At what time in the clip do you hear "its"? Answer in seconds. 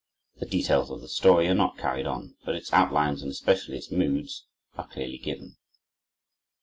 2.55-2.73, 3.77-3.91